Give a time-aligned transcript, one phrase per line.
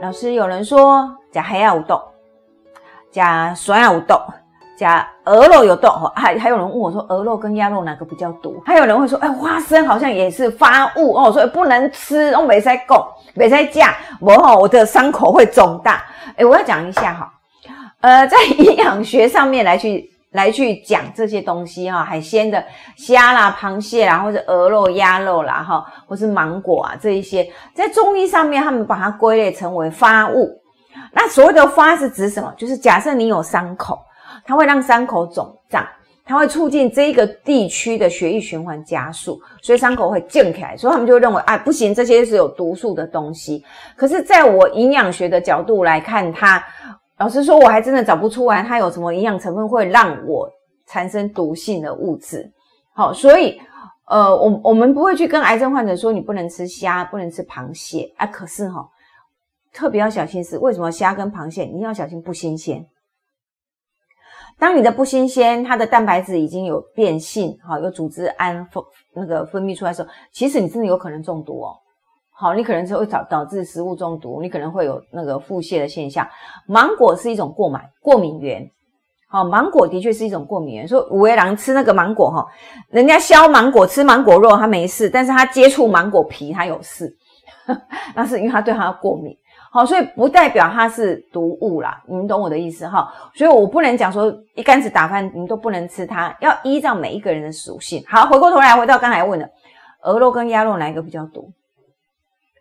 [0.00, 2.00] 老师，有人说加黑鸭有豆，
[3.10, 4.20] 加酸鸭有豆，
[4.76, 8.62] 加鹅肉有豆，还还有人问我说，鹅肉跟鸭肉哪个比较毒？
[8.64, 16.04] 还有人会说，哎，花生好像也是发物哦，所以不能吃，哦，没在够，没在架，我哈我的伤口会肿大。
[16.36, 17.32] 哎，我要讲一下哈，
[18.00, 20.08] 呃，在营养学上面来去。
[20.30, 22.62] 来去讲这些东西哈，海鲜的
[22.96, 30.50] 虾啦、螃蟹啦，或者鹅肉、鸭肉啦，哈，或是芒果啊这一些，在中医上面，他们把它归类成为发物。
[31.12, 32.52] 那所谓的发是指什么？
[32.58, 33.98] 就是假设你有伤口，
[34.44, 35.86] 它会让伤口肿胀，
[36.26, 40.76] 它会促进这个地区的血液循环加速，所以伤口会健起来。
[40.76, 43.64] 所以他们就认为啊，不行，这些是有毒素的东西。
[43.96, 46.62] 可是，在我营养学的角度来看，它。
[47.18, 50.48] 老实说，我还真的找不出来它有什么营养成分会让我
[50.86, 52.50] 产生毒性的物质。
[52.94, 53.60] 好，所以
[54.06, 58.26] 呃，我我们不会去跟癌症患者说你不能吃虾，不能吃螃蟹啊。
[58.26, 58.88] 可是哈，
[59.72, 62.86] 特别要小心是为什么虾跟螃蟹你要小心不新鲜。
[64.58, 68.82] 当你的不新鲜，它的蛋白质已经有变性，好，有组织胺分
[69.14, 71.76] 那个分泌出来的时候，其实你真的有可能中毒哦。
[72.40, 76.24] 好，你可能是会导导致食物中毒，你可能会有那个腹泻的现象。
[76.68, 78.64] 芒果是一种过敏过敏源，
[79.28, 80.86] 好，芒果的确是一种过敏源。
[80.86, 82.46] 说五位郎吃那个芒果哈，
[82.90, 87.12] 人家削芒果吃芒果肉他没事，但是他接触芒果皮他有事，
[88.14, 89.36] 那是因为他对它过敏。
[89.72, 93.12] 好，所以不代表它是毒物啦，你们懂我的意思哈？
[93.34, 98.02] 所以我不能讲说一竿子打翻，你都不能吃它，要依照每一个人的属性。
[98.06, 99.50] 好，回过头来回到刚才问的，
[100.04, 101.52] 鹅肉跟鸭肉哪一个比较毒？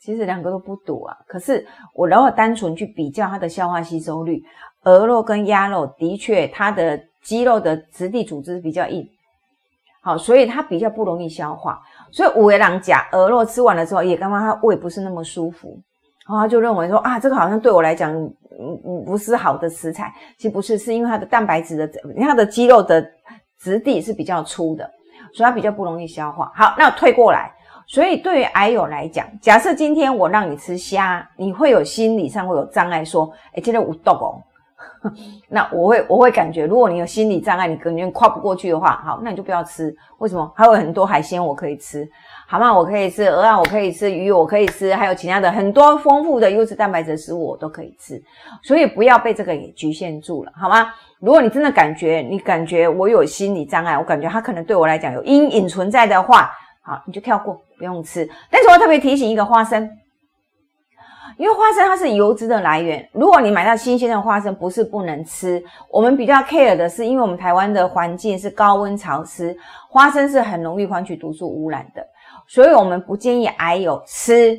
[0.00, 4.42] 其实两个都不堵啊，可是我如果单纯去比较它的消化吸收率，
[4.84, 9.04] 鹅肉跟鸭肉的确它的肌肉的质地组织比较硬，
[10.00, 11.80] 好，所以它比较不容易消化。
[12.12, 15.76] 所以五维郎讲鹅肉吃完了之后，也刚刚他胃不是那么舒服，
[16.28, 20.14] 然后他就认为说啊，这个好像对我来讲，嗯嗯，不是好的食材。
[20.36, 23.04] 其实不是，是因为它的蛋白质的，它的肌肉的
[23.58, 24.88] 质地是比较粗的，
[25.34, 26.52] 所以它比较不容易消化。
[26.54, 27.52] 好，那退过来。
[27.88, 34.36] 所以对于癌友来讲，假设今天我让你吃虾，你会有心理上会有障碍，说，哎，今天我冻哦，
[35.48, 39.94] 那我会我会感觉，如果你有心理障碍，你可能跨不过去的话，好，那你就不要吃。
[40.18, 40.52] 为什么？
[40.54, 42.06] 还有很多海鲜我可以吃，
[42.46, 42.70] 好吗？
[42.76, 48.22] 我可以吃鹅啊，我可以吃鱼，我可以吃，还有其他的很多丰富的优质蛋白质食物我都可以吃。
[48.62, 50.92] 所以不要被这个给局限住了，好吗？
[51.20, 56.50] 如果你真的感觉你感觉我有心理障碍，我感觉它可能对我来讲有阴影存在的话。
[56.88, 58.26] 好，你就跳过，不用吃。
[58.50, 59.82] 但是我特别提醒一个花生，
[61.36, 63.06] 因为花生它是油脂的来源。
[63.12, 65.62] 如果你买到新鲜的花生，不是不能吃。
[65.90, 69.54] 我们比较 care 的是，因为我们台湾的环境是高温潮湿，
[69.90, 72.02] 花生是很容易换取毒素污染的，
[72.46, 74.58] 所以我们不建议癌友吃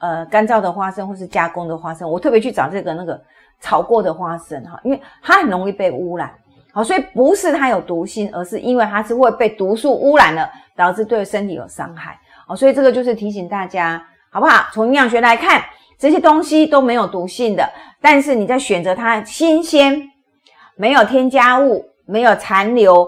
[0.00, 2.10] 呃干燥的花生或是加工的花生。
[2.10, 3.22] 我特别去找这个那个
[3.60, 6.34] 炒过的花生哈，因为它很容易被污染。
[6.72, 10.50] 好，所以不是它有毒性，而是因为它是会被毒素污染了。
[10.74, 12.18] 导致对身体有伤害
[12.48, 14.66] 哦，所以这个就是提醒大家，好不好？
[14.72, 15.62] 从营养学来看，
[15.98, 20.10] 这些东西都没有毒性的，但是你在选择它新鲜、
[20.74, 23.06] 没有添加物、没有残留、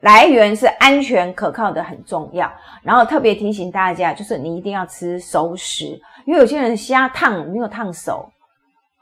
[0.00, 2.50] 来源是安全可靠的很重要。
[2.84, 8.30] 然后特别提醒大家，就是你一定要吃熟食，因为有些人虾烫没有烫熟，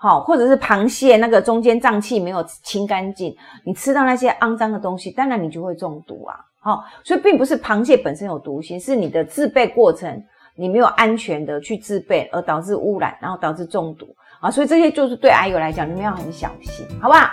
[0.03, 6.37] 好，或者是螃蟹那个中间脏器没有清干净，你吃到那些肮脏的东西，当然你就会中毒啊。
[6.59, 10.25] 好，所以并不是螃蟹本身有毒性，是你的制备过程
[10.57, 14.07] 你没有安全的去制备，而导致污染，然后导致中毒
[14.41, 14.51] 啊。
[14.51, 17.29] 所以这些就是对癌友来讲，你们要很小心，好不好？